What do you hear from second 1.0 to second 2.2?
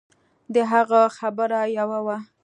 خبره يوه وه.